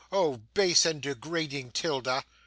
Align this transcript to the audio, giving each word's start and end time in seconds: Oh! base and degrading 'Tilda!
Oh! 0.11 0.37
base 0.55 0.83
and 0.83 0.99
degrading 0.99 1.73
'Tilda! 1.73 2.23